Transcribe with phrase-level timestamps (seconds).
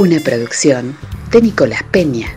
[0.00, 0.96] Una producción
[1.32, 2.28] de Nicolás Peña.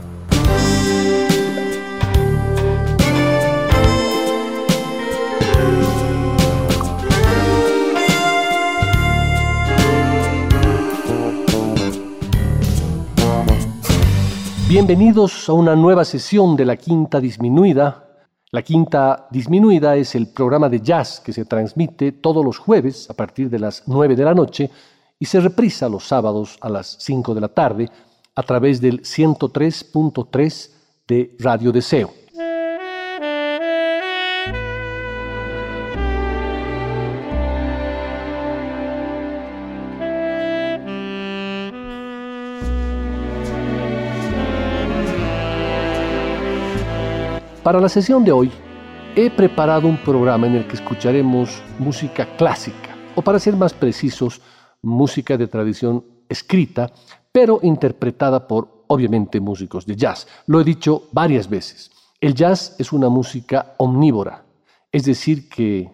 [14.68, 18.08] Bienvenidos a una nueva sesión de la Quinta Disminuida.
[18.50, 23.14] La Quinta Disminuida es el programa de jazz que se transmite todos los jueves a
[23.14, 24.72] partir de las 9 de la noche
[25.22, 27.90] y se reprisa los sábados a las 5 de la tarde
[28.34, 30.72] a través del 103.3
[31.08, 32.12] de Radio Deseo.
[47.62, 48.52] Para la sesión de hoy
[49.16, 54.42] he preparado un programa en el que escucharemos música clásica, o para ser más precisos,
[54.82, 56.92] música de tradición escrita,
[57.32, 60.28] pero interpretada por, obviamente, músicos de jazz.
[60.48, 61.92] Lo he dicho varias veces.
[62.20, 64.44] El jazz es una música omnívora,
[64.92, 65.90] es decir, que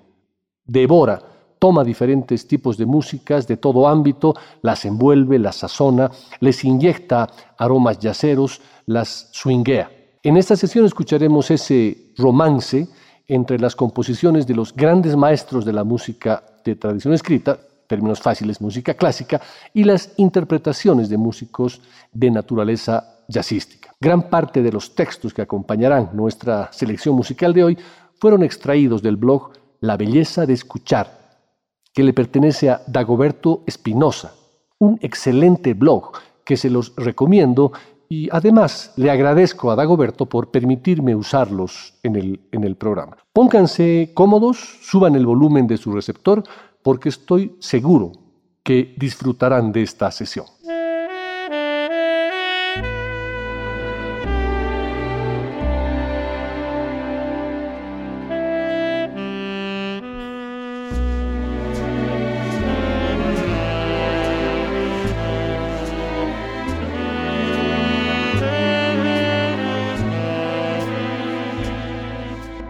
[0.66, 1.22] devora,
[1.60, 8.00] toma diferentes tipos de músicas de todo ámbito, las envuelve, las sazona, les inyecta aromas
[8.00, 9.90] yaceros, las swinguea.
[10.22, 12.88] En esta sesión escucharemos ese romance
[13.28, 18.62] entre las composiciones de los grandes maestros de la música de tradición escrita, términos fáciles,
[18.62, 19.42] música clásica,
[19.74, 23.94] y las interpretaciones de músicos de naturaleza jazzística.
[24.00, 27.78] Gran parte de los textos que acompañarán nuestra selección musical de hoy
[28.20, 31.40] fueron extraídos del blog La belleza de escuchar,
[31.94, 34.34] que le pertenece a Dagoberto Espinosa,
[34.80, 36.12] un excelente blog
[36.44, 37.72] que se los recomiendo
[38.10, 43.18] y además le agradezco a Dagoberto por permitirme usarlos en el, en el programa.
[43.34, 46.44] Pónganse cómodos, suban el volumen de su receptor
[46.88, 48.14] porque estoy seguro
[48.64, 50.46] que disfrutarán de esta sesión.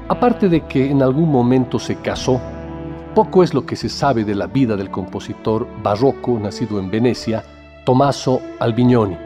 [0.09, 2.41] Aparte de que en algún momento se casó,
[3.17, 7.43] poco es lo que se sabe de la vida del compositor barroco nacido en Venecia,
[7.83, 9.17] Tommaso Albignoni,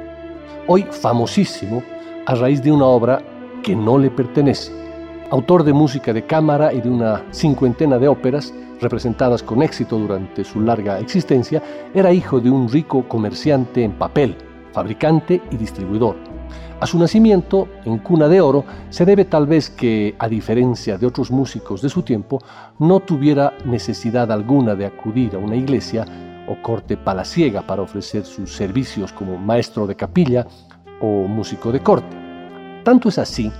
[0.67, 1.83] hoy famosísimo
[2.25, 3.21] a raíz de una obra
[3.61, 4.71] que no le pertenece.
[5.29, 10.45] Autor de música de cámara y de una cincuentena de óperas representadas con éxito durante
[10.45, 11.61] su larga existencia,
[11.93, 14.37] era hijo de un rico comerciante en papel,
[14.71, 16.30] fabricante y distribuidor
[16.81, 21.05] a su nacimiento, en cuna de oro, se debe tal vez que, a diferencia de
[21.05, 22.41] otros músicos de su tiempo,
[22.79, 26.07] no tuviera necesidad alguna de acudir a una iglesia
[26.47, 30.47] o corte palaciega para ofrecer sus servicios como maestro de capilla
[30.99, 32.17] o músico de corte.
[32.83, 33.51] Tanto es así,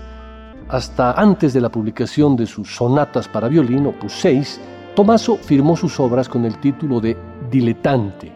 [0.67, 4.59] hasta antes de la publicación de sus sonatas para violín, opus 6,
[4.95, 7.15] Tomaso firmó sus obras con el título de
[7.51, 8.31] diletante,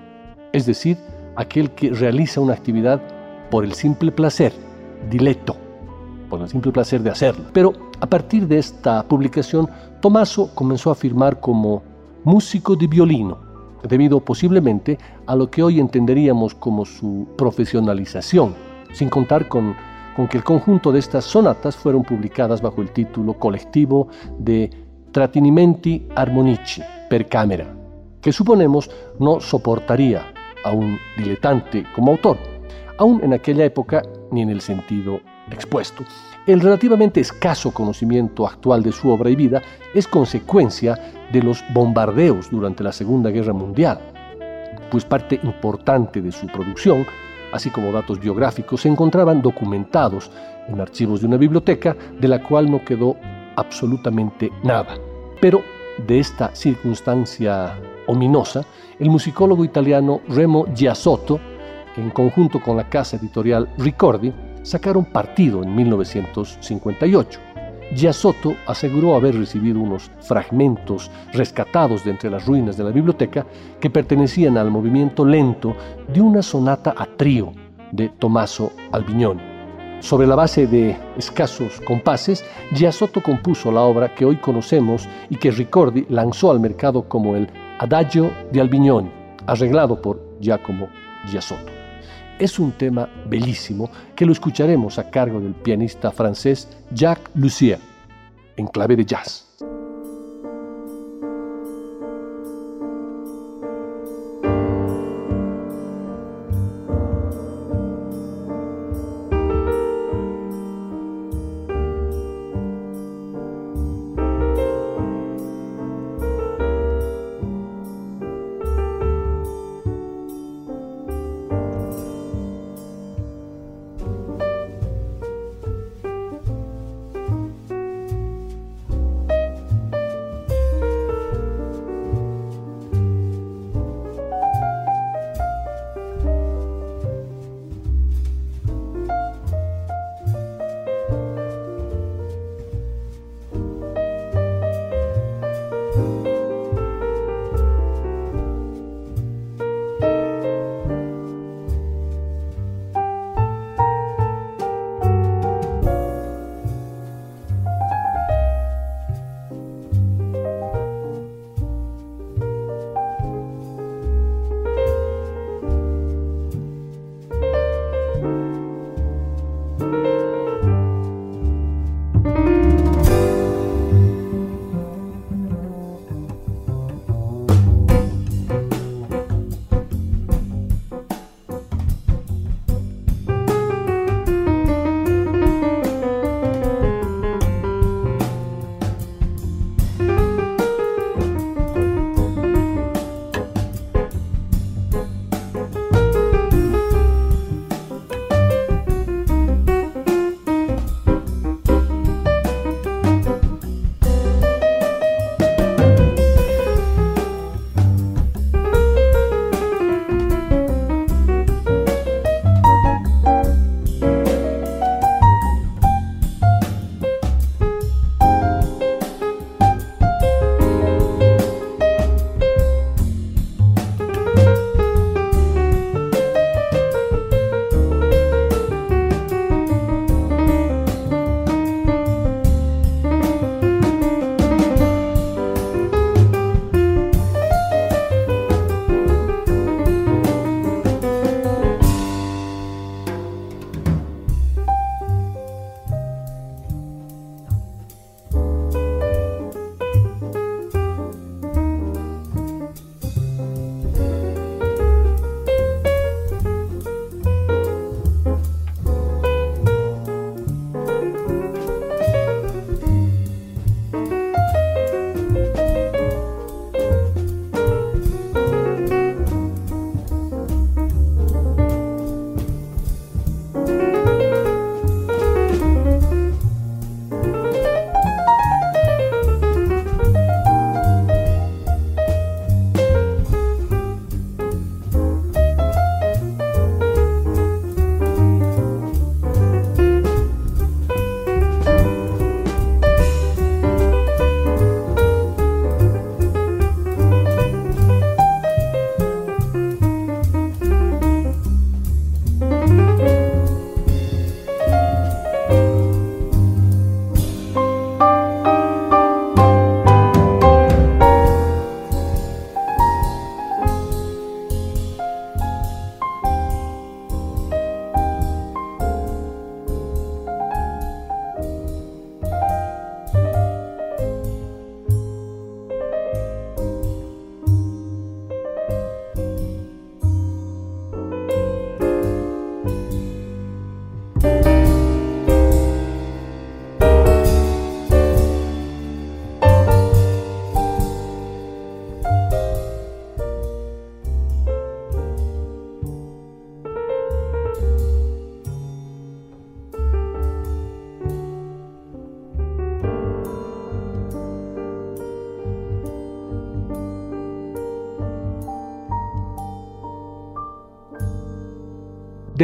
[0.53, 0.95] es decir,
[1.35, 3.01] aquel que realiza una actividad
[3.50, 4.53] por el simple placer
[5.09, 5.55] diletto,
[6.29, 7.45] por el simple placer de hacerlo.
[7.53, 9.69] Pero a partir de esta publicación,
[10.01, 11.83] Tommaso comenzó a firmar como
[12.23, 13.38] músico de violino,
[13.88, 18.55] debido posiblemente a lo que hoy entenderíamos como su profesionalización,
[18.94, 19.75] sin contar con,
[20.15, 24.07] con que el conjunto de estas sonatas fueron publicadas bajo el título colectivo
[24.39, 24.69] de
[25.11, 27.67] Tratinimenti Armonici per Camera,
[28.21, 28.89] que suponemos
[29.19, 30.33] no soportaría
[30.63, 32.38] a un diletante como autor,
[32.97, 34.01] aún en aquella época
[34.35, 36.03] ni en el sentido expuesto.
[36.45, 39.61] El relativamente escaso conocimiento actual de su obra y vida
[39.95, 43.99] es consecuencia de los bombardeos durante la Segunda Guerra Mundial,
[44.91, 47.05] pues parte importante de su producción,
[47.51, 50.29] así como datos biográficos, se encontraban documentados
[50.67, 53.15] en archivos de una biblioteca de la cual no quedó
[53.55, 54.95] absolutamente nada.
[55.41, 55.63] Pero
[56.05, 57.73] de esta circunstancia
[58.07, 58.65] ominosa,
[58.99, 61.39] el musicólogo italiano Remo Giasotto
[61.97, 64.33] en conjunto con la casa editorial Ricordi
[64.63, 67.39] sacaron partido en 1958.
[67.94, 73.45] Giasotto aseguró haber recibido unos fragmentos rescatados de entre las ruinas de la biblioteca
[73.80, 75.75] que pertenecían al movimiento lento
[76.07, 77.51] de una sonata a trío
[77.92, 79.39] de Tommaso Albiñón.
[80.00, 82.44] Sobre la base de escasos compases,
[82.74, 87.50] Giasotto compuso la obra que hoy conocemos y que Ricordi lanzó al mercado como el
[87.80, 89.12] Adagio de Albiñón,
[89.47, 90.89] arreglado por Giacomo
[91.27, 91.75] Giasotto.
[92.37, 97.79] Es un tema bellísimo que lo escucharemos a cargo del pianista francés Jacques Lussier,
[98.57, 99.44] en clave de jazz.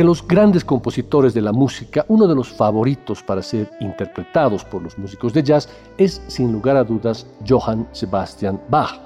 [0.01, 4.81] de los grandes compositores de la música, uno de los favoritos para ser interpretados por
[4.81, 8.99] los músicos de jazz es sin lugar a dudas Johann Sebastian Bach,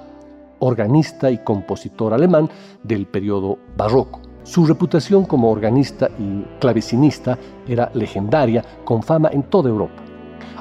[0.58, 2.48] organista y compositor alemán
[2.82, 4.22] del periodo barroco.
[4.42, 7.38] Su reputación como organista y clavecinista
[7.68, 10.02] era legendaria, con fama en toda Europa.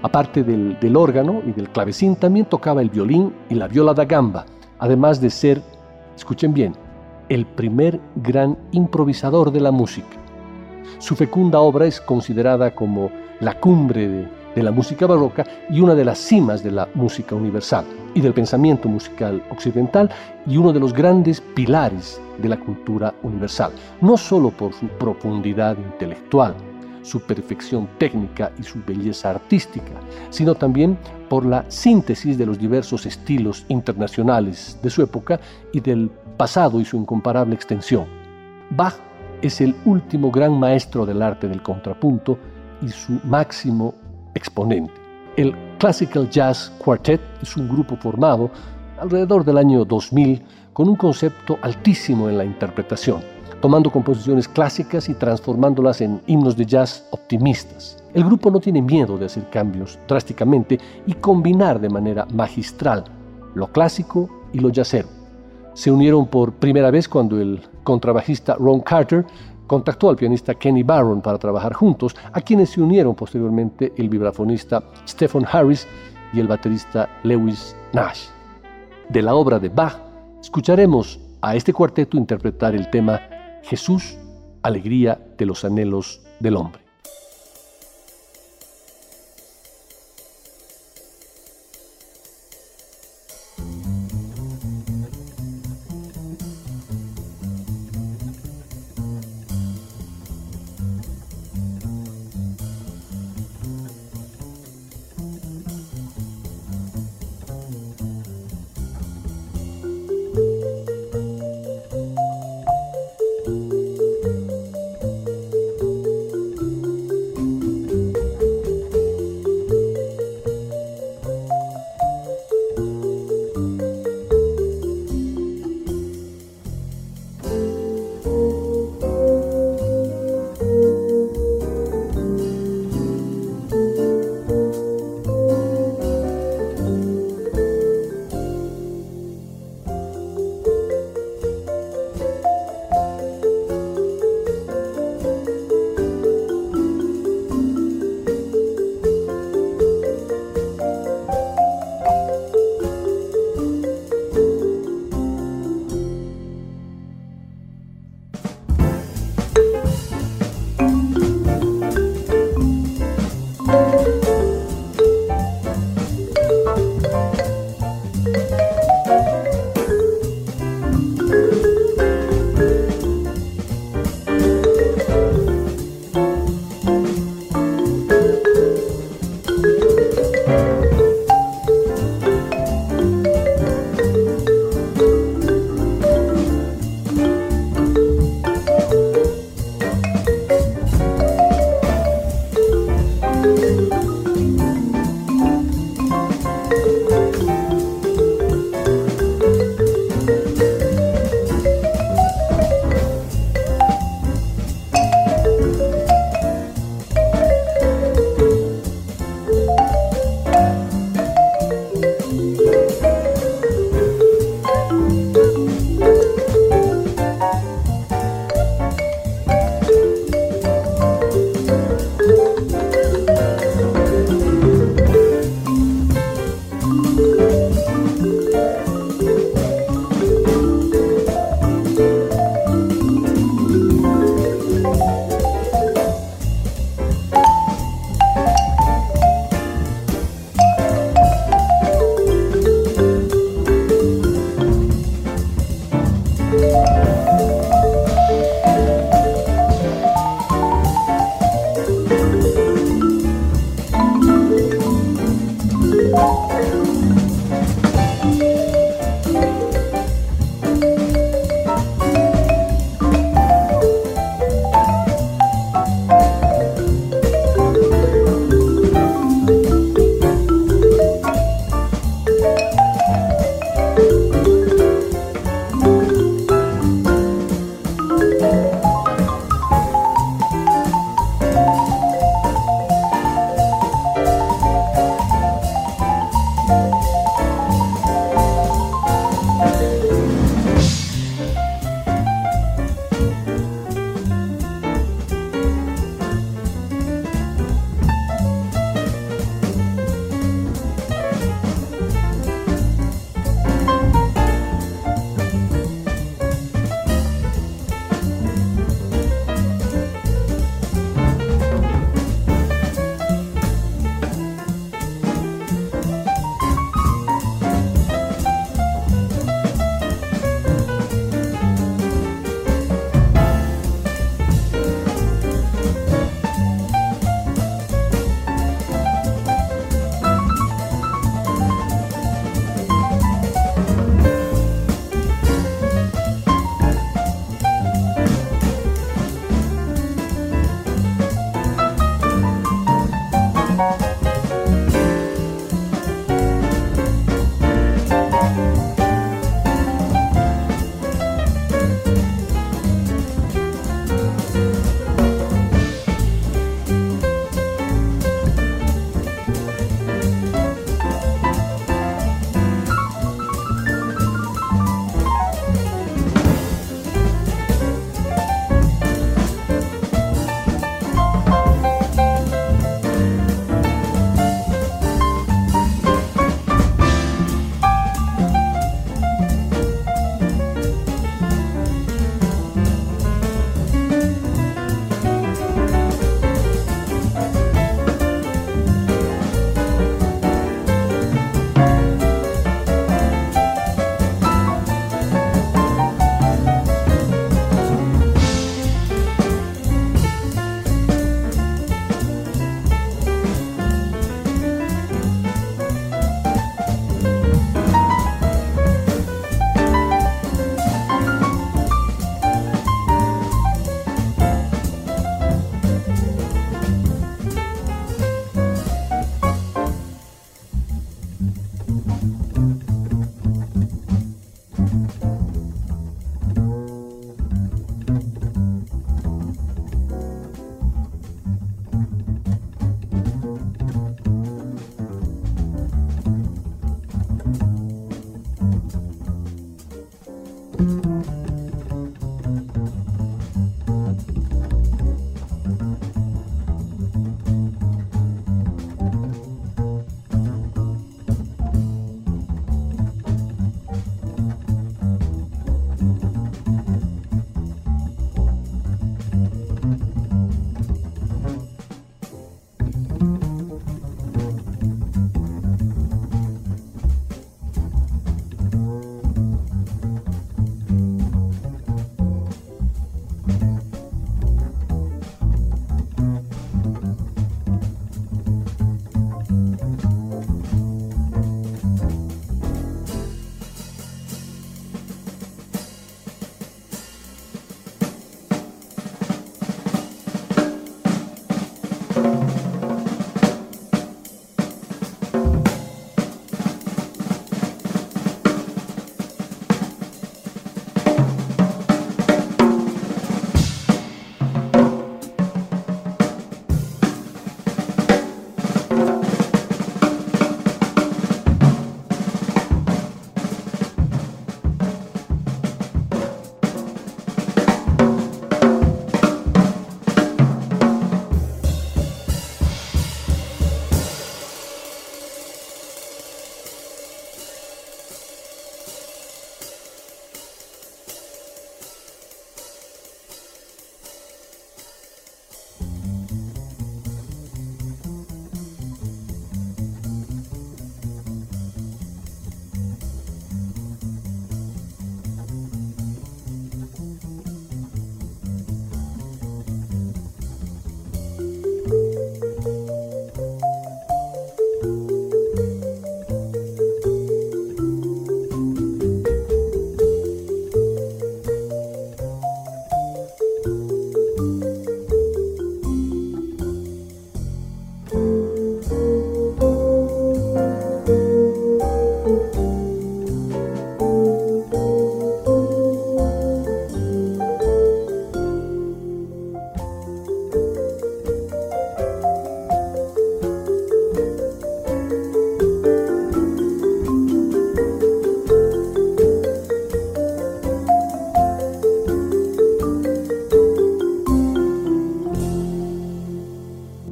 [0.01, 4.03] Aparte del, del órgano y del clavecín, también tocaba el violín y la viola da
[4.03, 4.45] gamba,
[4.79, 5.61] además de ser,
[6.13, 6.73] escuchen bien,
[7.29, 10.24] el primer gran improvisador de la música.
[10.99, 14.07] Su fecunda obra es considerada como la cumbre
[14.55, 17.83] de, la música barroca y una de las cimas de la música universal
[18.13, 20.09] y del pensamiento musical occidental
[20.47, 25.77] y uno de los grandes pilares de la cultura universal, no solo por su profundidad
[25.77, 26.55] intelectual,
[27.01, 29.91] su perfección técnica y su belleza artística,
[30.29, 30.97] sino también
[31.29, 35.39] por la síntesis de los diversos estilos internacionales de su época
[35.73, 38.05] y del pasado y su incomparable extensión.
[38.69, 38.95] Bach
[39.45, 42.37] es el último gran maestro del arte del contrapunto
[42.81, 43.93] y su máximo
[44.33, 44.93] exponente.
[45.37, 48.49] El Classical Jazz Quartet es un grupo formado
[48.99, 50.41] alrededor del año 2000
[50.73, 53.21] con un concepto altísimo en la interpretación,
[53.61, 58.03] tomando composiciones clásicas y transformándolas en himnos de jazz optimistas.
[58.13, 63.03] El grupo no tiene miedo de hacer cambios drásticamente y combinar de manera magistral
[63.55, 65.07] lo clásico y lo jazzero.
[65.73, 69.25] Se unieron por primera vez cuando el contrabajista Ron Carter
[69.67, 74.83] contactó al pianista Kenny Barron para trabajar juntos, a quienes se unieron posteriormente el vibrafonista
[75.07, 75.87] Stephen Harris
[76.33, 78.27] y el baterista Lewis Nash.
[79.07, 79.97] De la obra de Bach,
[80.41, 83.21] escucharemos a este cuarteto interpretar el tema
[83.63, 84.17] Jesús,
[84.61, 86.84] alegría de los anhelos del hombre.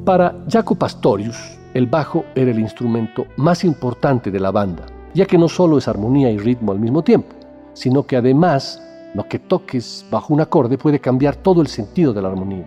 [0.04, 5.38] Para Jaco Pastorius, el bajo era el instrumento más importante de la banda, ya que
[5.38, 7.34] no solo es armonía y ritmo al mismo tiempo,
[7.72, 8.82] sino que además
[9.14, 12.66] lo que toques bajo un acorde puede cambiar todo el sentido de la armonía.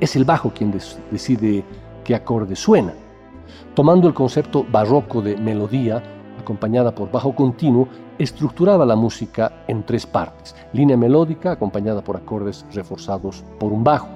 [0.00, 0.72] Es el bajo quien
[1.10, 1.62] decide
[2.04, 2.94] qué acorde suena.
[3.74, 6.02] Tomando el concepto barroco de melodía,
[6.40, 7.86] acompañada por bajo continuo,
[8.18, 10.56] estructuraba la música en tres partes.
[10.72, 14.08] Línea melódica acompañada por acordes reforzados por un bajo.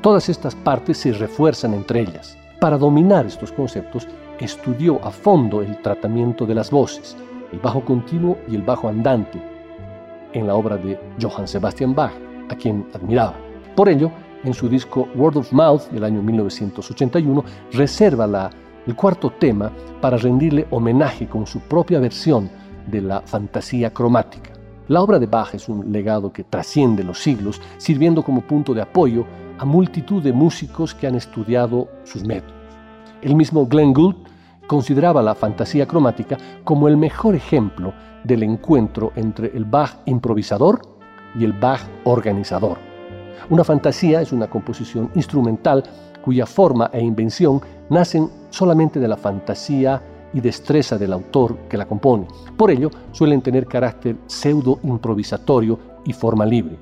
[0.00, 2.38] Todas estas partes se refuerzan entre ellas.
[2.60, 4.06] Para dominar estos conceptos,
[4.38, 7.16] estudió a fondo el tratamiento de las voces,
[7.52, 9.42] el bajo continuo y el bajo andante,
[10.32, 12.12] en la obra de Johann Sebastian Bach,
[12.48, 13.34] a quien admiraba.
[13.74, 14.12] Por ello,
[14.44, 18.50] en su disco Word of Mouth del año 1981, reserva la,
[18.86, 22.48] el cuarto tema para rendirle homenaje con su propia versión
[22.86, 24.52] de la fantasía cromática.
[24.86, 28.82] La obra de Bach es un legado que trasciende los siglos, sirviendo como punto de
[28.82, 29.26] apoyo
[29.58, 32.54] a multitud de músicos que han estudiado sus métodos.
[33.22, 34.16] El mismo Glenn Gould
[34.66, 37.92] consideraba la fantasía cromática como el mejor ejemplo
[38.24, 40.80] del encuentro entre el Bach improvisador
[41.38, 42.78] y el Bach organizador.
[43.50, 45.82] Una fantasía es una composición instrumental
[46.22, 50.02] cuya forma e invención nacen solamente de la fantasía
[50.34, 52.26] y destreza del autor que la compone.
[52.56, 56.78] Por ello, suelen tener carácter pseudo improvisatorio y forma libre.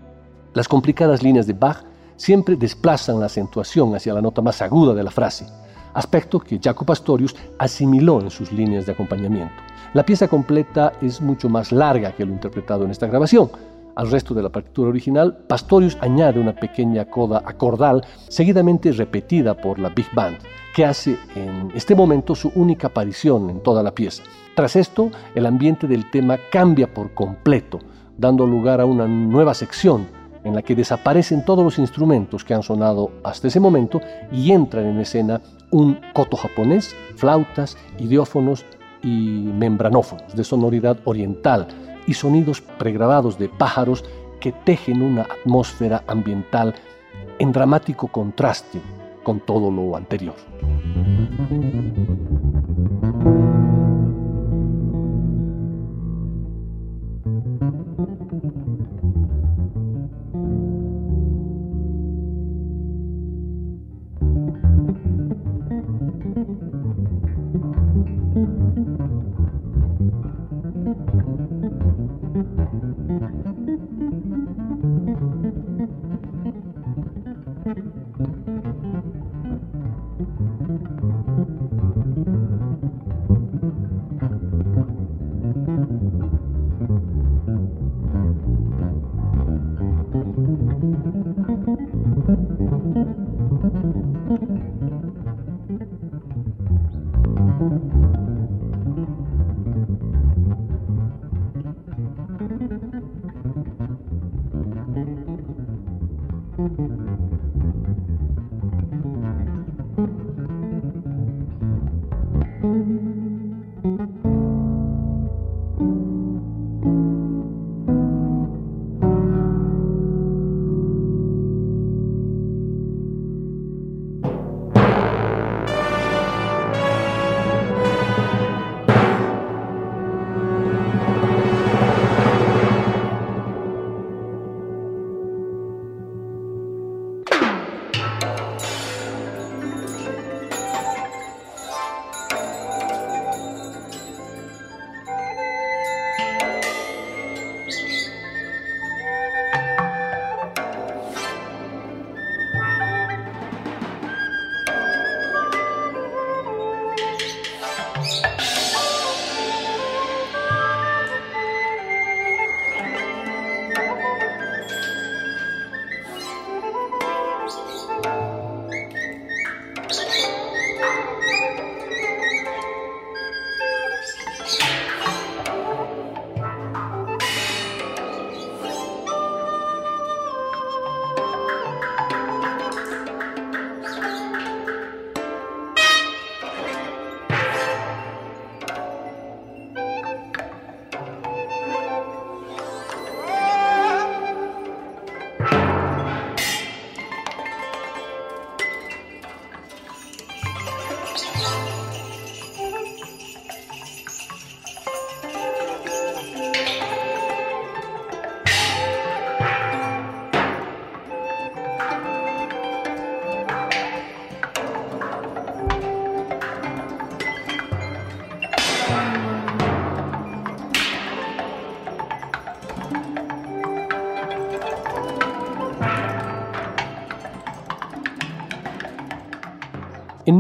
[0.53, 1.85] Las complicadas líneas de Bach
[2.17, 5.47] siempre desplazan la acentuación hacia la nota más aguda de la frase,
[5.95, 9.55] aspecto que Jaco Pastorius asimiló en sus líneas de acompañamiento.
[9.95, 13.51] La pieza completa es mucho más larga que lo interpretado en esta grabación.
[13.95, 19.79] Al resto de la partitura original, Pastorius añade una pequeña coda acordal seguidamente repetida por
[19.79, 20.37] la Big Band,
[20.75, 24.23] que hace en este momento su única aparición en toda la pieza.
[24.55, 27.79] Tras esto, el ambiente del tema cambia por completo,
[28.19, 30.07] dando lugar a una nueva sección
[30.47, 34.87] en la que desaparecen todos los instrumentos que han sonado hasta ese momento y entran
[34.87, 35.41] en escena
[35.73, 38.65] un coto japonés, flautas, idiófonos
[39.03, 41.67] y membranófonos de sonoridad oriental
[42.07, 44.05] y sonidos pregrabados de pájaros
[44.41, 46.77] que tejen una atmósfera ambiental
[47.41, 48.81] en dramático contraste
[49.25, 50.37] con todo lo anterior.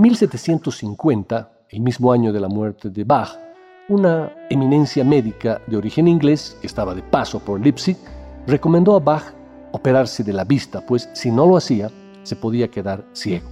[0.06, 3.40] 1750, el mismo año de la muerte de Bach,
[3.88, 7.96] una eminencia médica de origen inglés, que estaba de paso por Leipzig,
[8.46, 9.34] recomendó a Bach
[9.72, 11.90] operarse de la vista, pues si no lo hacía,
[12.22, 13.48] se podía quedar ciego.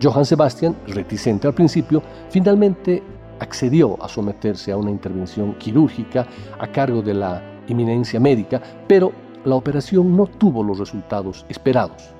[0.00, 3.02] Johann Sebastian, reticente al principio, finalmente
[3.40, 6.28] accedió a someterse a una intervención quirúrgica
[6.60, 9.10] a cargo de la eminencia médica, pero
[9.44, 12.14] la operación no tuvo los resultados esperados,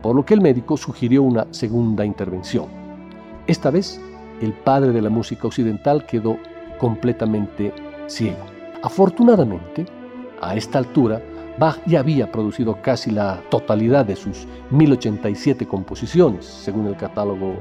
[0.00, 2.79] por lo que el médico sugirió una segunda intervención.
[3.50, 4.00] Esta vez,
[4.40, 6.36] el padre de la música occidental quedó
[6.78, 7.74] completamente
[8.06, 8.38] ciego.
[8.80, 9.86] Afortunadamente,
[10.40, 11.20] a esta altura,
[11.58, 17.56] Bach ya había producido casi la totalidad de sus 1087 composiciones, según el catálogo,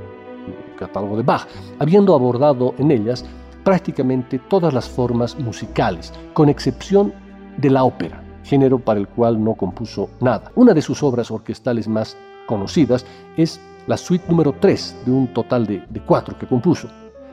[0.78, 1.47] catálogo de Bach,
[1.80, 3.25] habiendo abordado en ellas
[3.63, 7.12] prácticamente todas las formas musicales, con excepción
[7.58, 10.52] de la ópera, género para el cual no compuso nada.
[10.54, 15.65] Una de sus obras orquestales más conocidas es la suite número 3 de un total
[15.65, 16.88] de, de cuatro que compuso.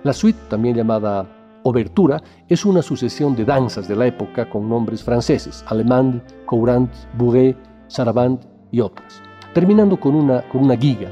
[0.05, 1.29] La suite, también llamada
[1.65, 7.59] Obertura es una sucesión de danzas de la época con nombres franceses, Alemán, Courant, Bourret,
[7.89, 9.21] Sarabande y otras,
[9.53, 11.11] terminando con una, con una giga.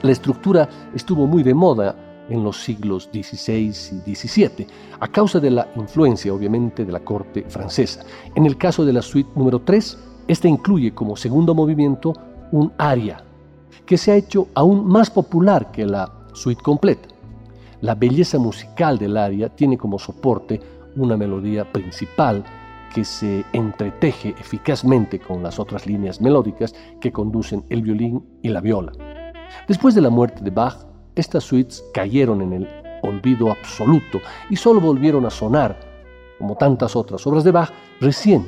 [0.00, 1.94] La estructura estuvo muy de moda
[2.30, 3.66] en los siglos XVI
[4.06, 4.66] y XVII,
[5.00, 8.06] a causa de la influencia, obviamente, de la corte francesa.
[8.34, 9.98] En el caso de la suite número 3,
[10.28, 12.14] esta incluye como segundo movimiento
[12.52, 13.22] un aria,
[13.88, 17.08] que se ha hecho aún más popular que la suite completa.
[17.80, 20.60] La belleza musical del aria tiene como soporte
[20.96, 22.44] una melodía principal
[22.94, 28.60] que se entreteje eficazmente con las otras líneas melódicas que conducen el violín y la
[28.60, 28.92] viola.
[29.66, 30.76] Después de la muerte de Bach,
[31.14, 32.68] estas suites cayeron en el
[33.02, 34.20] olvido absoluto
[34.50, 35.80] y solo volvieron a sonar,
[36.38, 37.70] como tantas otras obras de Bach,
[38.02, 38.46] recién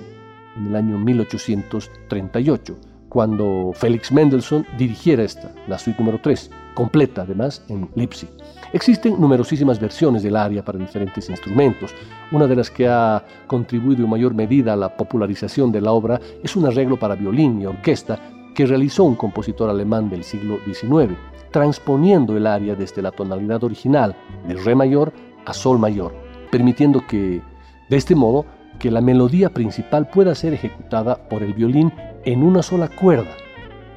[0.58, 7.62] en el año 1838, cuando Félix Mendelssohn dirigiera esta, la suite número 3, completa además
[7.68, 8.30] en Leipzig.
[8.72, 11.92] Existen numerosísimas versiones del aria para diferentes instrumentos.
[12.30, 16.20] Una de las que ha contribuido en mayor medida a la popularización de la obra
[16.42, 18.18] es un arreglo para violín y orquesta
[18.54, 21.14] que realizó un compositor alemán del siglo XIX,
[21.50, 24.14] transponiendo el aria desde la tonalidad original
[24.46, 25.12] de re mayor
[25.46, 26.14] a sol mayor,
[26.52, 27.42] permitiendo que,
[27.88, 28.46] de este modo,
[28.78, 31.92] que la melodía principal pueda ser ejecutada por el violín
[32.24, 33.30] en una sola cuerda,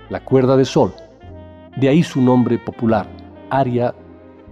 [0.10, 0.94] la cuerda de sol.
[1.76, 3.08] De ahí su nombre popular,
[3.50, 3.94] aria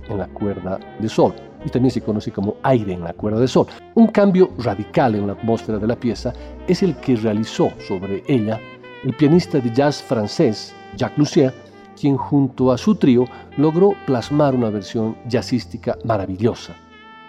[0.10, 1.34] en la cuerda de sol,
[1.66, 3.68] y también se conoce como aire en la cuerda de sol.
[3.96, 6.34] Un cambio radical en la atmósfera de la pieza
[6.68, 8.60] es el que realizó sobre ella
[9.04, 11.54] el pianista de jazz francés Jacques Lussier,
[12.00, 13.26] quien junto a su trío
[13.58, 16.76] logró plasmar una versión jazzística maravillosa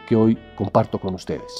[0.07, 1.53] que hoy comparto con ustedes.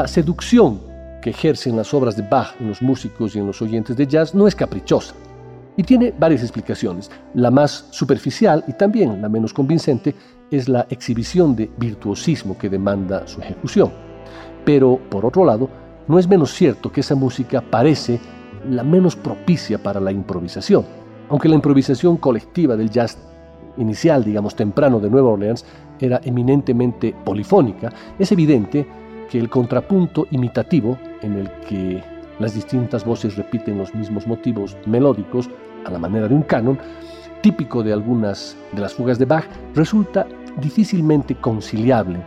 [0.00, 0.80] La seducción
[1.20, 4.34] que ejercen las obras de Bach en los músicos y en los oyentes de jazz
[4.34, 5.14] no es caprichosa
[5.76, 7.10] y tiene varias explicaciones.
[7.34, 10.14] La más superficial y también la menos convincente
[10.50, 13.92] es la exhibición de virtuosismo que demanda su ejecución.
[14.64, 15.68] Pero, por otro lado,
[16.08, 18.18] no es menos cierto que esa música parece
[18.70, 20.86] la menos propicia para la improvisación.
[21.28, 23.18] Aunque la improvisación colectiva del jazz
[23.76, 25.66] inicial, digamos temprano de Nueva Orleans,
[26.00, 28.86] era eminentemente polifónica, es evidente
[29.30, 32.02] que el contrapunto imitativo, en el que
[32.40, 35.48] las distintas voces repiten los mismos motivos melódicos
[35.86, 36.78] a la manera de un canon,
[37.40, 40.26] típico de algunas de las fugas de Bach, resulta
[40.60, 42.18] difícilmente conciliable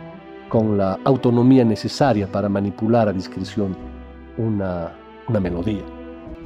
[0.48, 3.76] con la autonomía necesaria para manipular a discreción
[4.38, 4.92] una,
[5.28, 5.82] una melodía.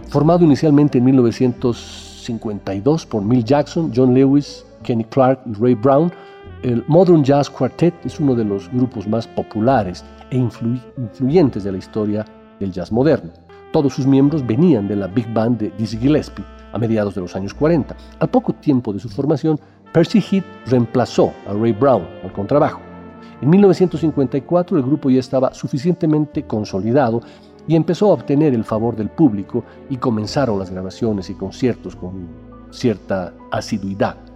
[0.08, 6.12] Formado inicialmente en 1952 por Mill Jackson, John Lewis, Kenny Clark y Ray Brown,
[6.62, 11.78] el Modern Jazz Quartet es uno de los grupos más populares e influyentes de la
[11.78, 12.24] historia
[12.58, 13.30] del jazz moderno.
[13.72, 17.36] Todos sus miembros venían de la big band de Dizzy Gillespie a mediados de los
[17.36, 17.96] años 40.
[18.18, 19.58] Al poco tiempo de su formación,
[19.92, 22.80] Percy Heath reemplazó a Ray Brown al contrabajo.
[23.40, 27.20] En 1954 el grupo ya estaba suficientemente consolidado
[27.68, 32.26] y empezó a obtener el favor del público y comenzaron las grabaciones y conciertos con
[32.70, 34.27] cierta asiduidad.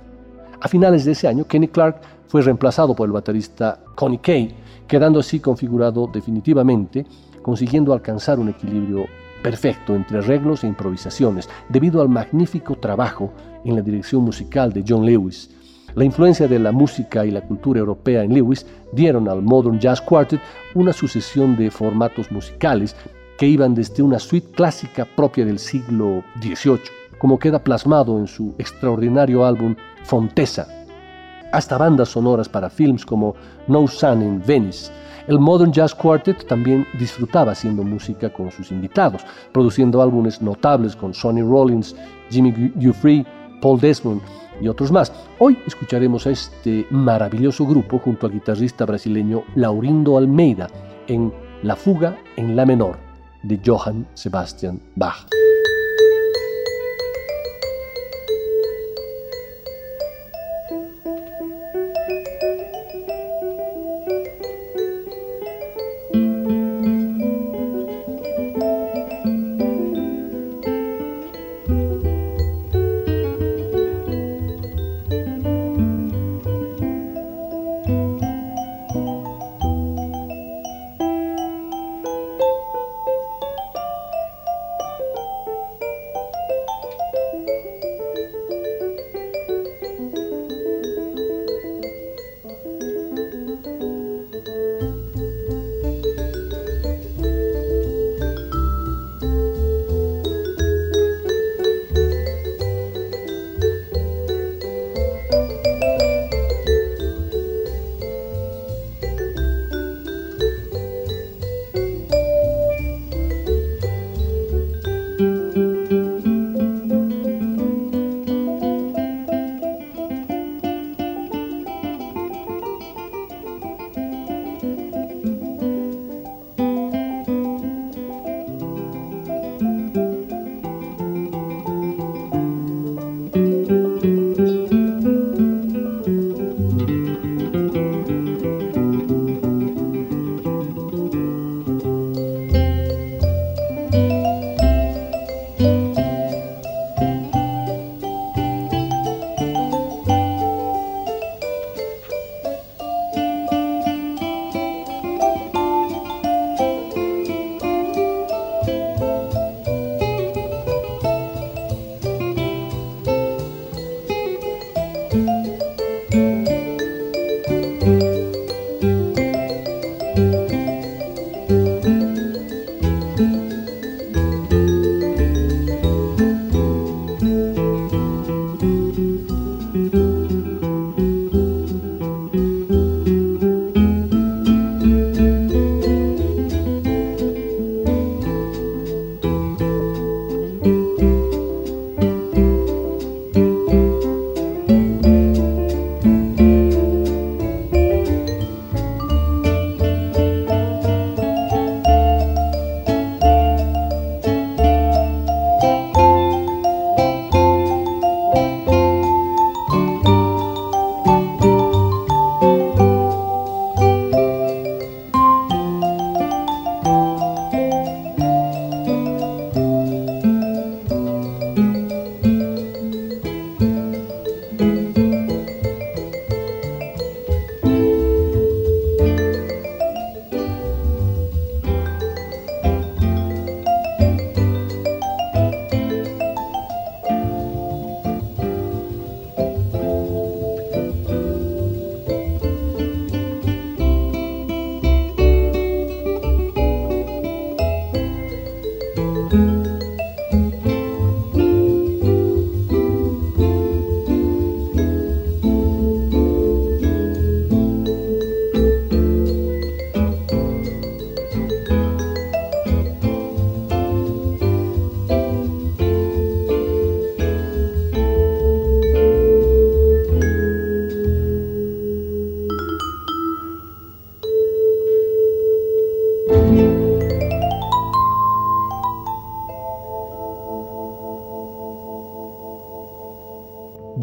[0.62, 4.55] A finales de ese año, Kenny Clark fue reemplazado por el baterista Connie Kay,
[4.87, 7.05] quedando así configurado definitivamente,
[7.42, 9.07] consiguiendo alcanzar un equilibrio
[9.42, 13.33] perfecto entre arreglos e improvisaciones, debido al magnífico trabajo
[13.64, 15.51] en la dirección musical de John Lewis.
[15.96, 20.01] La influencia de la música y la cultura europea en Lewis dieron al Modern Jazz
[20.01, 20.40] Quartet
[20.77, 22.94] una sucesión de formatos musicales
[23.37, 26.83] que iban desde una suite clásica propia del siglo XVIII,
[27.18, 30.67] como queda plasmado en su extraordinario álbum Fontesa,
[31.53, 33.35] hasta bandas sonoras para films como
[33.69, 34.91] No Sun in Venice,
[35.29, 41.15] el Modern Jazz Quartet también disfrutaba haciendo música con sus invitados, produciendo álbumes notables con
[41.15, 41.95] Sonny Rollins,
[42.31, 43.25] Jimmy Guthrie,
[43.61, 44.21] Paul Desmond
[44.61, 45.12] y otros más.
[45.38, 50.67] Hoy escucharemos a este maravilloso grupo junto al guitarrista brasileño Laurindo Almeida
[51.07, 52.99] en La fuga en la menor
[53.45, 55.27] de Johann Sebastian Bach.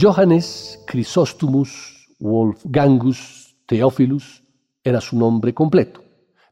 [0.01, 4.41] Johannes Chrysostomos Wolfgangus Theophilus
[4.81, 6.01] era su nombre completo,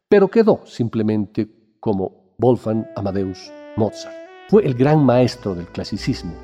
[0.06, 1.48] pero quedó simplemente
[1.80, 4.14] como Wolfgang Amadeus Mozart.
[4.50, 6.34] Fue el gran maestro del clasicismo,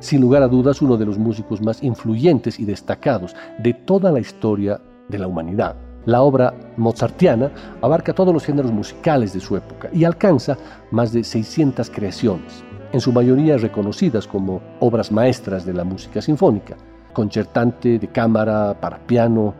[0.00, 4.20] sin lugar a dudas uno de los músicos más influyentes y destacados de toda la
[4.20, 5.76] historia de la humanidad.
[6.06, 10.56] La obra mozartiana abarca todos los géneros musicales de su época y alcanza
[10.92, 16.76] más de 600 creaciones, en su mayoría reconocidas como obras maestras de la música sinfónica,
[17.12, 19.54] concertante de cámara para piano,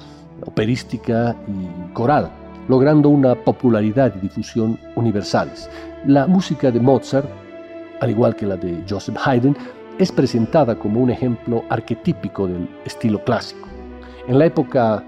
[0.46, 2.30] operística y coral,
[2.68, 5.68] logrando una popularidad y difusión universales.
[6.06, 7.28] La música de Mozart,
[8.00, 9.56] al igual que la de Joseph Haydn,
[9.98, 13.66] es presentada como un ejemplo arquetípico del estilo clásico.
[14.28, 15.02] En la época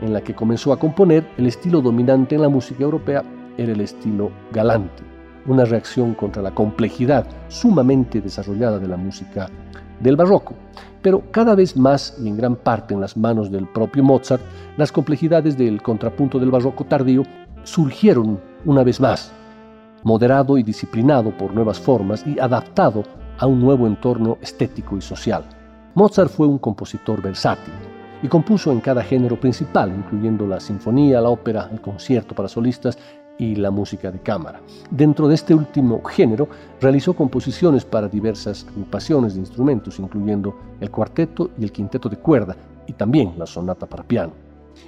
[0.00, 3.22] en la que comenzó a componer, el estilo dominante en la música europea
[3.58, 5.02] era el estilo galante,
[5.46, 9.48] una reacción contra la complejidad sumamente desarrollada de la música
[10.00, 10.54] del barroco.
[11.02, 14.42] Pero cada vez más y en gran parte en las manos del propio Mozart,
[14.76, 17.22] las complejidades del contrapunto del barroco tardío
[17.64, 19.32] surgieron una vez más,
[20.02, 23.02] moderado y disciplinado por nuevas formas y adaptado
[23.38, 25.44] a un nuevo entorno estético y social.
[25.94, 27.74] Mozart fue un compositor versátil
[28.22, 32.98] y compuso en cada género principal, incluyendo la sinfonía, la ópera, el concierto para solistas
[33.40, 34.60] y la música de cámara.
[34.90, 36.46] Dentro de este último género,
[36.78, 42.54] realizó composiciones para diversas agrupaciones de instrumentos, incluyendo el cuarteto y el quinteto de cuerda,
[42.86, 44.32] y también la sonata para piano.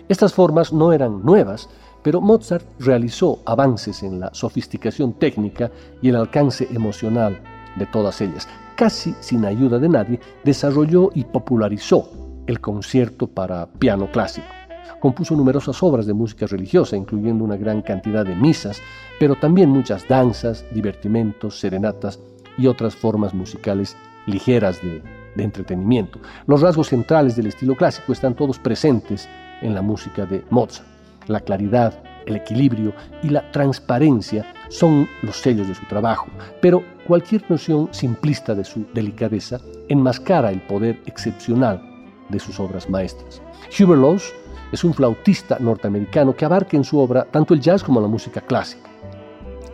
[0.07, 1.69] Estas formas no eran nuevas,
[2.03, 5.71] pero Mozart realizó avances en la sofisticación técnica
[6.03, 7.41] y el alcance emocional
[7.77, 8.47] de todas ellas.
[8.77, 12.11] Casi sin ayuda de nadie, desarrolló y popularizó
[12.47, 14.62] el concierto para piano clásico.
[15.03, 18.81] Compuso numerosas obras de música religiosa, incluyendo una gran cantidad de misas,
[19.19, 22.21] pero también muchas danzas, divertimentos, serenatas
[22.57, 23.97] y otras formas musicales
[24.27, 25.03] ligeras de,
[25.43, 26.21] entretenimiento.
[26.47, 29.29] Los rasgos centrales del estilo clásico están todos presentes
[29.61, 30.87] en la música de Mozart.
[31.27, 32.93] La claridad, el equilibrio
[33.25, 36.29] y la transparencia son los sellos de su trabajo,
[36.61, 41.83] pero cualquier noción simplista de su delicadeza enmascara el poder excepcional
[42.29, 43.43] de sus obras maestras.
[43.79, 44.33] Hubert Laws
[44.73, 48.41] es un flautista norteamericano que abarca en su obra tanto el jazz como la música
[48.41, 48.91] clásica.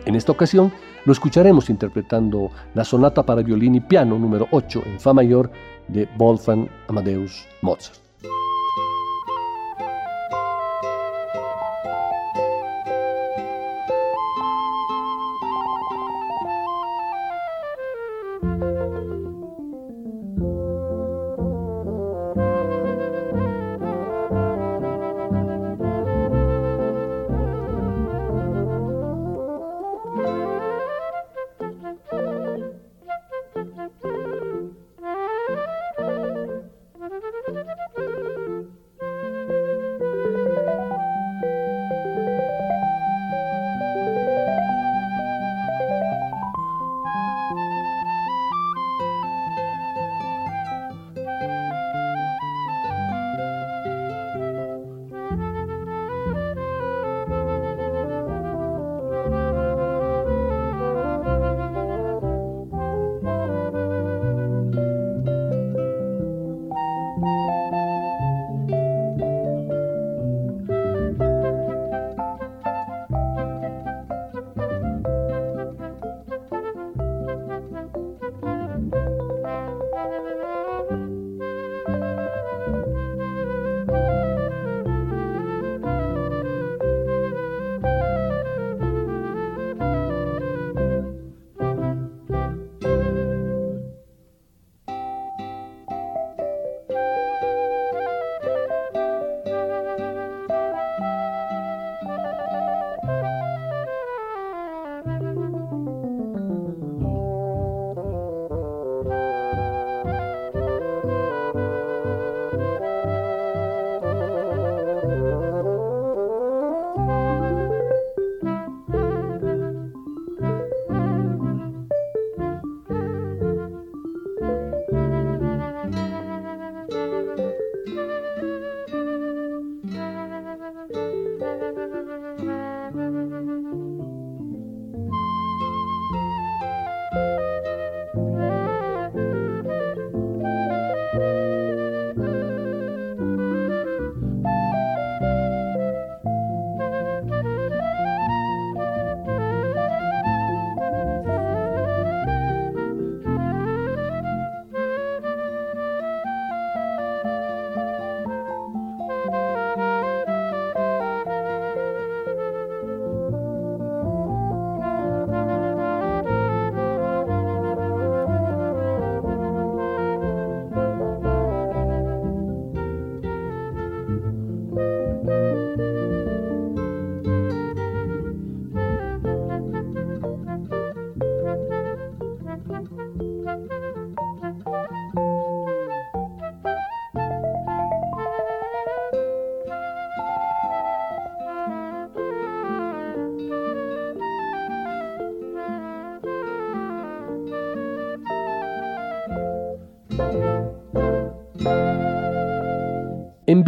[0.05, 0.71] En esta ocasión
[1.05, 5.49] lo escucharemos interpretando la sonata para violín y piano número 8 en Fa mayor
[5.87, 8.08] de Wolfgang Amadeus Mozart.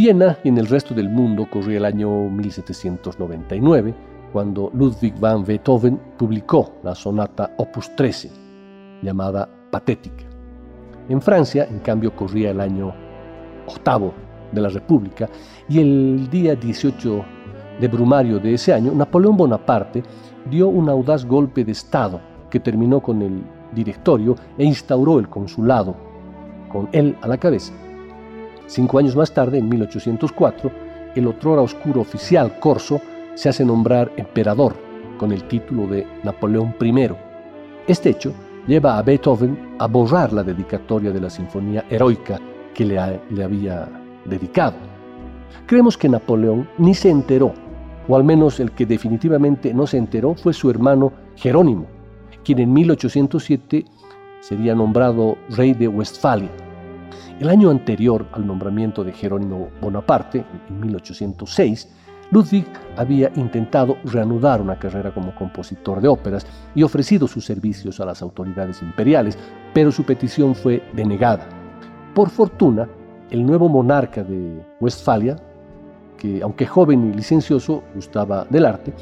[0.01, 3.93] Viena y en el resto del mundo corría el año 1799,
[4.33, 8.31] cuando Ludwig van Beethoven publicó la sonata Opus 13,
[9.03, 10.23] llamada Patética.
[11.07, 12.91] En Francia, en cambio, corría el año
[13.67, 14.11] octavo
[14.51, 15.29] de la República
[15.69, 17.23] y el día 18
[17.79, 20.01] de Brumario de ese año, Napoleón Bonaparte
[20.49, 25.95] dio un audaz golpe de Estado que terminó con el directorio e instauró el consulado,
[26.71, 27.71] con él a la cabeza.
[28.71, 30.71] Cinco años más tarde, en 1804,
[31.15, 33.01] el otrora oscuro oficial Corso
[33.35, 34.77] se hace nombrar emperador
[35.17, 37.09] con el título de Napoleón I.
[37.85, 38.31] Este hecho
[38.67, 42.39] lleva a Beethoven a borrar la dedicatoria de la sinfonía heroica
[42.73, 42.97] que le,
[43.31, 43.89] le había
[44.23, 44.77] dedicado.
[45.65, 47.51] Creemos que Napoleón ni se enteró,
[48.07, 51.87] o al menos el que definitivamente no se enteró fue su hermano Jerónimo,
[52.45, 53.83] quien en 1807
[54.39, 56.70] sería nombrado rey de Westfalia.
[57.41, 61.89] El año anterior al nombramiento de Jerónimo Bonaparte, en 1806,
[62.29, 62.67] Ludwig
[62.97, 68.21] había intentado reanudar una carrera como compositor de óperas y ofrecido sus servicios a las
[68.21, 69.39] autoridades imperiales,
[69.73, 71.49] pero su petición fue denegada.
[72.13, 72.87] Por fortuna,
[73.31, 75.35] el nuevo monarca de Westfalia,
[76.19, 78.93] que aunque joven y licencioso, gustaba del arte,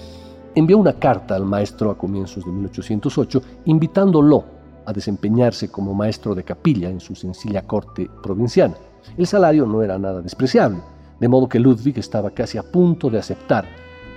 [0.55, 6.43] envió una carta al maestro a comienzos de 1808 invitándolo a desempeñarse como maestro de
[6.43, 8.75] capilla en su sencilla corte provinciana.
[9.17, 10.79] El salario no era nada despreciable,
[11.19, 13.65] de modo que Ludwig estaba casi a punto de aceptar.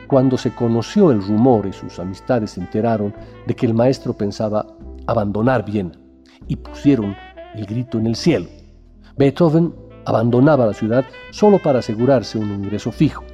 [0.06, 3.14] Cuando se conoció el rumor y sus amistades se enteraron
[3.46, 4.66] de que el maestro pensaba
[5.06, 5.92] abandonar Viena
[6.46, 7.16] y pusieron
[7.54, 8.46] el grito en el cielo.
[9.16, 13.24] Beethoven abandonaba la ciudad solo para asegurarse un ingreso fijo.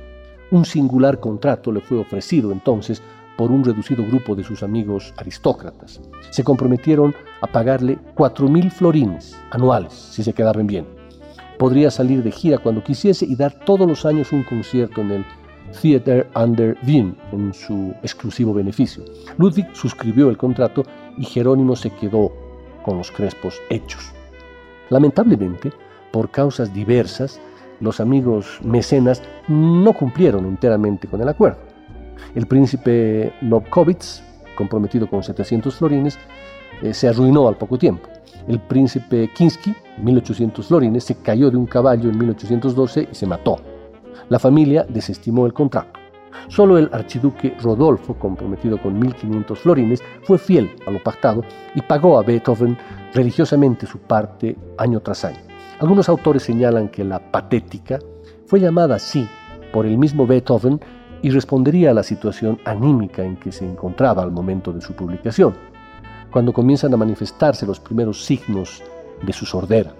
[0.50, 3.02] Un singular contrato le fue ofrecido entonces
[3.38, 6.00] por un reducido grupo de sus amigos aristócratas.
[6.30, 10.84] Se comprometieron a pagarle 4.000 florines anuales si se quedaba bien.
[11.56, 15.24] Podría salir de gira cuando quisiese y dar todos los años un concierto en el
[15.80, 19.04] Theater under Wien en su exclusivo beneficio.
[19.36, 20.82] Ludwig suscribió el contrato
[21.16, 22.32] y Jerónimo se quedó
[22.84, 24.12] con los crespos hechos.
[24.90, 25.70] Lamentablemente,
[26.10, 27.40] por causas diversas,
[27.78, 31.67] los amigos mecenas no cumplieron enteramente con el acuerdo.
[32.34, 34.22] El príncipe Lobkowitz,
[34.56, 36.18] comprometido con 700 florines,
[36.82, 38.08] eh, se arruinó al poco tiempo.
[38.46, 43.56] El príncipe Kinsky, 1800 florines, se cayó de un caballo en 1812 y se mató.
[44.28, 45.98] La familia desestimó el contrato.
[46.48, 51.42] Solo el archiduque Rodolfo, comprometido con 1500 florines, fue fiel a lo pactado
[51.74, 52.76] y pagó a Beethoven
[53.12, 55.38] religiosamente su parte año tras año.
[55.80, 57.98] Algunos autores señalan que la patética
[58.46, 59.26] fue llamada así
[59.72, 60.80] por el mismo Beethoven
[61.22, 65.54] y respondería a la situación anímica en que se encontraba al momento de su publicación,
[66.30, 68.82] cuando comienzan a manifestarse los primeros signos
[69.22, 69.92] de su sordera.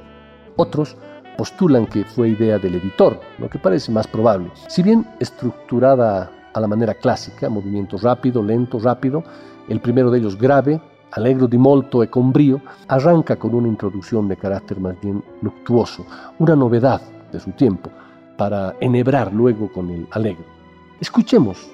[0.57, 0.97] Otros
[1.37, 4.51] postulan que fue idea del editor, lo que parece más probable.
[4.67, 9.23] Si bien estructurada a la manera clásica, movimiento rápido, lento, rápido,
[9.69, 14.29] el primero de ellos grave, Allegro di molto e con brío, arranca con una introducción
[14.29, 16.05] de carácter más bien luctuoso,
[16.39, 17.01] una novedad
[17.33, 17.91] de su tiempo,
[18.37, 20.58] para enhebrar luego con el alegro.
[21.01, 21.71] Escuchemos,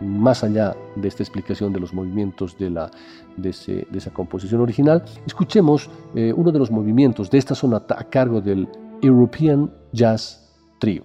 [0.00, 2.90] más allá de esta explicación de los movimientos de, la,
[3.36, 3.50] de,
[3.92, 8.68] esa composición original, escuchemos eh, uno de los movimientos de esta sonata a cargo del
[9.02, 11.04] European Jazz Trio.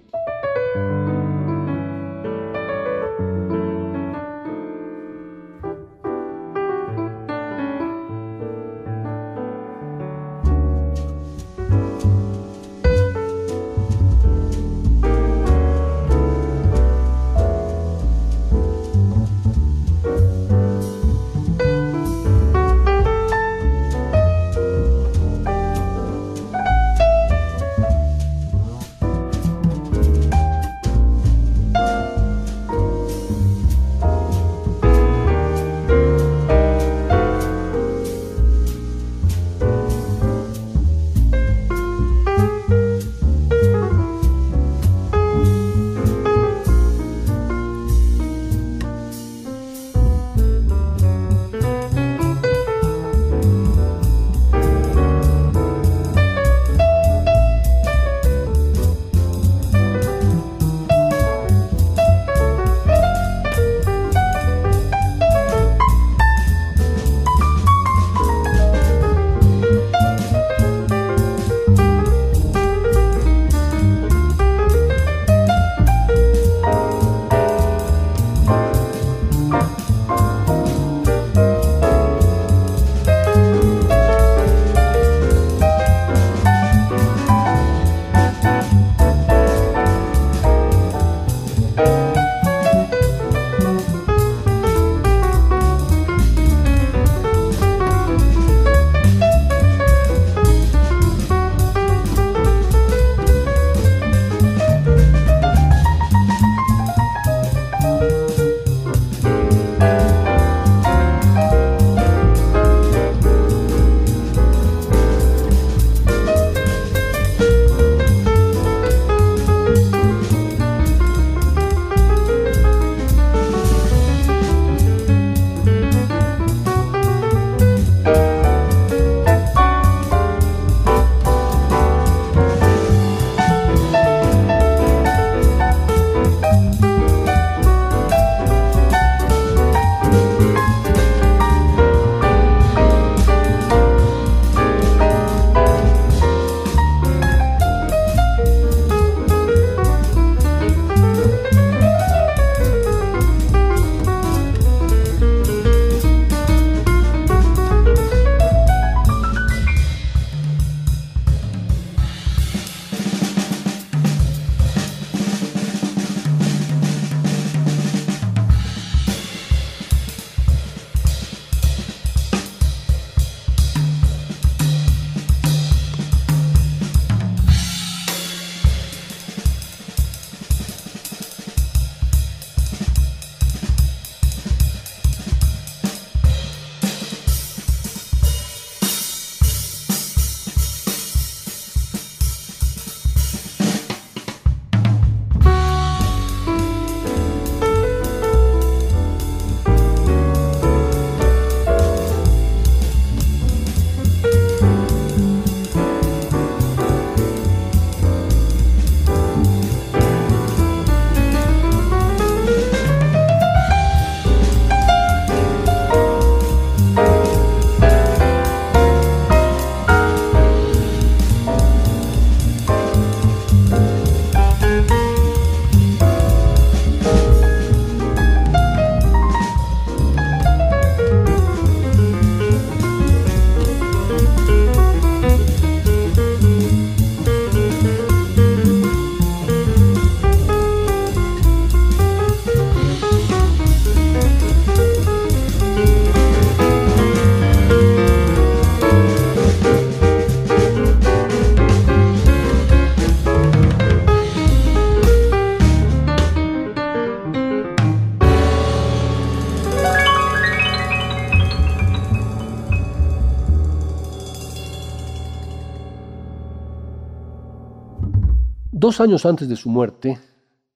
[268.84, 270.20] Dos años antes de su muerte,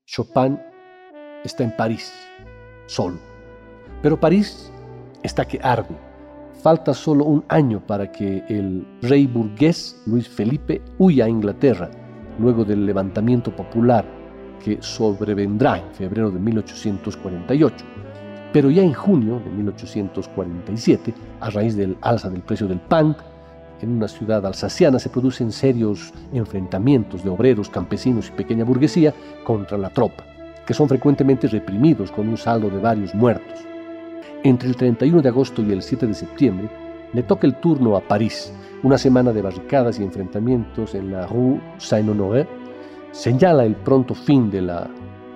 [0.05, 0.57] Chopin
[1.43, 2.13] está en París,
[2.85, 3.17] solo.
[4.01, 4.71] Pero París
[5.23, 5.93] está que arde.
[6.63, 11.91] Falta solo un año para que el rey burgués Luis Felipe huya a Inglaterra,
[12.39, 14.05] luego del levantamiento popular
[14.63, 17.75] que sobrevendrá en febrero de 1848.
[18.53, 23.17] Pero ya en junio de 1847, a raíz del alza del precio del pan,
[23.81, 29.13] en una ciudad alsaciana se producen serios enfrentamientos de obreros, campesinos y pequeña burguesía
[29.43, 30.25] contra la tropa,
[30.65, 33.59] que son frecuentemente reprimidos con un saldo de varios muertos.
[34.43, 36.69] Entre el 31 de agosto y el 7 de septiembre
[37.13, 38.53] le toca el turno a París,
[38.83, 42.47] una semana de barricadas y enfrentamientos en la Rue Saint-Honoré,
[43.11, 44.87] señala el pronto fin de la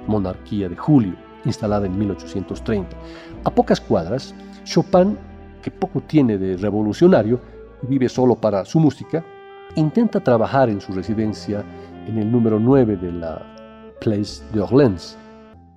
[0.07, 1.15] monarquía de Julio,
[1.45, 2.95] instalada en 1830.
[3.43, 5.17] A pocas cuadras, Chopin,
[5.61, 7.39] que poco tiene de revolucionario,
[7.83, 9.23] vive solo para su música,
[9.75, 11.63] intenta trabajar en su residencia
[12.07, 13.41] en el número 9 de la
[13.99, 15.17] Place d'Orléans.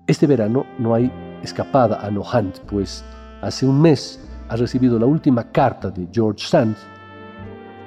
[0.06, 1.10] Este verano no hay
[1.42, 3.04] escapada a Nohant, pues
[3.42, 6.76] hace un mes ha recibido la última carta de George Sand,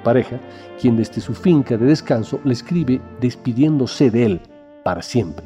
[0.02, 0.40] pareja,
[0.80, 4.40] quien desde su finca de descanso le escribe despidiéndose de él
[4.84, 5.44] para siempre,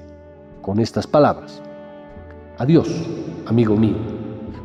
[0.61, 1.63] con estas palabras.
[2.59, 2.89] Adiós,
[3.47, 3.97] amigo mío,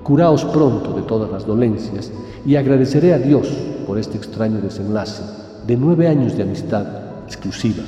[0.03, 2.12] curaos pronto de todas las dolencias
[2.45, 3.49] y agradeceré a Dios
[3.88, 5.23] por este extraño desenlace
[5.65, 6.85] de nueve años de amistad
[7.25, 7.83] exclusiva.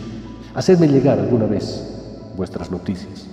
[0.55, 3.27] Hacedme llegar alguna vez vuestras noticias.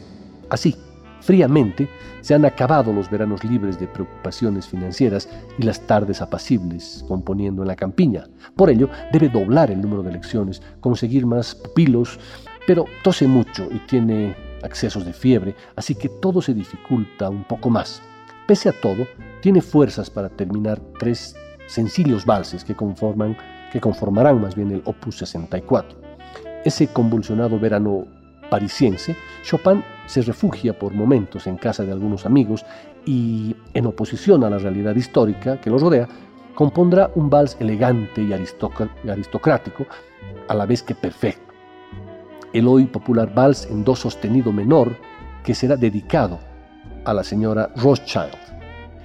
[0.51, 0.75] Así,
[1.21, 1.89] fríamente,
[2.21, 7.69] se han acabado los veranos libres de preocupaciones financieras y las tardes apacibles componiendo en
[7.69, 8.25] la campiña.
[8.57, 12.19] Por ello, debe doblar el número de lecciones, conseguir más pupilos,
[12.67, 17.71] pero tose mucho y tiene accesos de fiebre, así que todo se dificulta un poco
[17.71, 18.03] más.
[18.49, 19.07] Pese a todo,
[19.41, 21.37] tiene fuerzas para terminar tres
[21.67, 25.99] sencillos valses que, conformarán más bien el Opus 64.
[26.65, 28.07] Ese convulsionado verano
[28.51, 32.65] parisiense, Chopin se refugia por momentos en casa de algunos amigos
[33.05, 36.09] y, en oposición a la realidad histórica que lo rodea,
[36.55, 39.87] compondrá un vals elegante y aristocrático,
[40.49, 41.53] a la vez que perfecto.
[42.53, 44.97] El hoy popular vals en do sostenido menor
[45.45, 46.39] que será dedicado
[47.05, 48.35] a la señora Rothschild,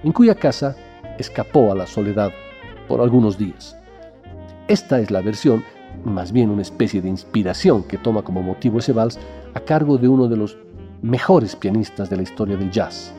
[0.03, 0.76] en cuya casa
[1.18, 2.32] escapó a la soledad
[2.92, 3.78] por algunos días.
[4.68, 5.64] Esta es la versión,
[6.04, 9.18] más bien una especie de inspiración que toma como motivo ese vals
[9.54, 10.58] a cargo de uno de los
[11.02, 13.14] mejores pianistas de la historia del jazz,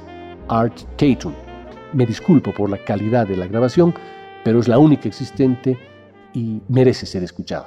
[0.48, 1.32] Art Tatum.
[1.94, 3.94] Me disculpo por la calidad de la grabación,
[4.44, 5.78] pero es la única existente
[6.34, 7.66] y merece ser escuchada.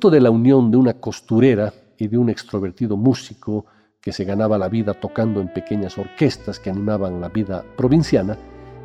[0.00, 3.66] De la unión de una costurera y de un extrovertido músico
[4.00, 8.38] que se ganaba la vida tocando en pequeñas orquestas que animaban la vida provinciana,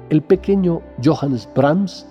[0.09, 2.07] el pequeño Johannes Brahms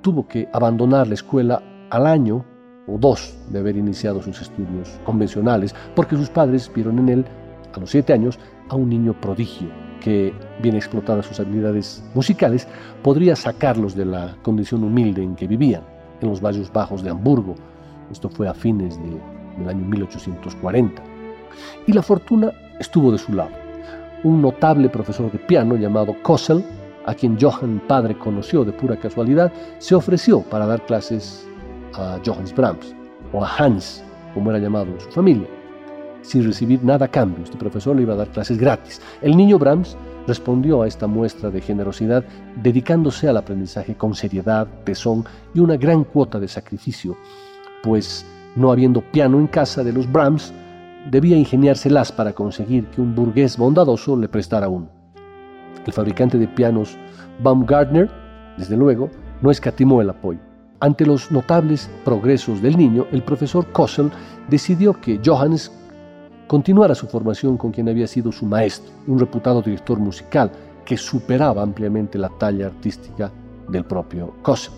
[0.00, 2.42] tuvo que abandonar la escuela al año
[2.88, 7.24] o dos de haber iniciado sus estudios convencionales, porque sus padres vieron en él,
[7.74, 8.38] a los siete años,
[8.70, 9.68] a un niño prodigio
[10.00, 10.32] que,
[10.62, 12.66] bien explotadas sus habilidades musicales,
[13.02, 15.82] podría sacarlos de la condición humilde en que vivían,
[16.22, 17.54] en los barrios bajos de Hamburgo,
[18.10, 18.98] esto fue a fines
[19.58, 21.02] del año 1840.
[21.86, 23.50] Y la fortuna estuvo de su lado.
[24.24, 26.64] Un notable profesor de piano llamado Kossel,
[27.06, 31.46] a quien Johann padre conoció de pura casualidad, se ofreció para dar clases
[31.94, 32.94] a Johannes Brahms,
[33.32, 34.04] o a Hans,
[34.34, 35.48] como era llamado en su familia,
[36.22, 37.42] sin recibir nada a cambio.
[37.44, 39.00] Este profesor le iba a dar clases gratis.
[39.22, 39.96] El niño Brahms
[40.26, 42.24] respondió a esta muestra de generosidad
[42.62, 47.16] dedicándose al aprendizaje con seriedad, tesón y una gran cuota de sacrificio
[47.82, 48.26] pues
[48.56, 50.52] no habiendo piano en casa de los Brahms,
[51.10, 54.88] debía ingeniárselas para conseguir que un burgués bondadoso le prestara uno.
[55.86, 56.96] El fabricante de pianos
[57.42, 58.10] Baumgartner,
[58.56, 59.10] desde luego,
[59.40, 60.40] no escatimó el apoyo.
[60.80, 64.10] Ante los notables progresos del niño, el profesor Kossel
[64.48, 65.72] decidió que Johannes
[66.46, 70.50] continuara su formación con quien había sido su maestro, un reputado director musical
[70.84, 73.30] que superaba ampliamente la talla artística
[73.68, 74.74] del propio Kossel.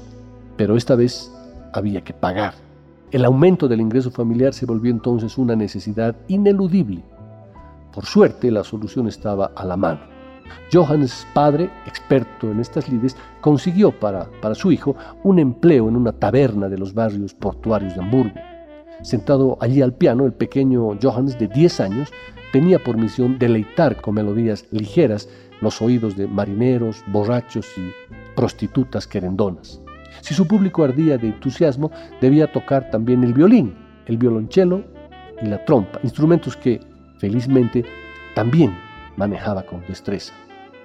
[0.56, 1.32] Pero esta vez
[1.72, 2.54] había que pagar.
[3.12, 7.04] El aumento del ingreso familiar se volvió entonces una necesidad ineludible.
[7.92, 10.00] Por suerte, la solución estaba a la mano.
[10.72, 16.12] Johannes, padre, experto en estas lides, consiguió para, para su hijo un empleo en una
[16.12, 18.40] taberna de los barrios portuarios de Hamburgo.
[19.02, 22.08] Sentado allí al piano, el pequeño Johannes de 10 años
[22.50, 25.28] tenía por misión deleitar con melodías ligeras
[25.60, 27.90] los oídos de marineros, borrachos y
[28.34, 29.82] prostitutas querendonas.
[30.22, 33.74] Si su público ardía de entusiasmo, debía tocar también el violín,
[34.06, 34.84] el violonchelo
[35.42, 36.80] y la trompa, instrumentos que,
[37.18, 37.84] felizmente,
[38.36, 38.72] también
[39.16, 40.32] manejaba con destreza.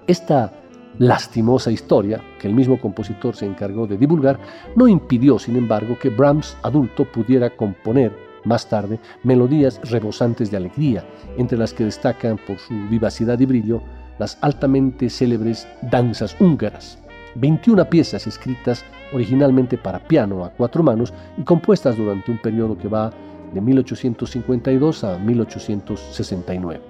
[0.07, 0.51] Esta
[0.97, 4.39] lastimosa historia, que el mismo compositor se encargó de divulgar,
[4.75, 8.11] no impidió, sin embargo, que Brahms, adulto, pudiera componer
[8.43, 11.05] más tarde melodías rebosantes de alegría,
[11.37, 13.83] entre las que destacan por su vivacidad y brillo
[14.17, 16.97] las altamente célebres danzas húngaras,
[17.35, 18.83] 21 piezas escritas
[19.13, 23.11] originalmente para piano a cuatro manos y compuestas durante un periodo que va
[23.53, 26.81] de 1852 a 1869.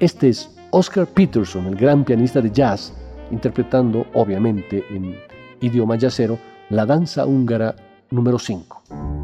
[0.00, 2.92] Este es Oscar Peterson, el gran pianista de jazz,
[3.30, 5.16] interpretando, obviamente en
[5.60, 6.38] idioma jazzero,
[6.70, 7.74] la danza húngara
[8.10, 9.23] número 5.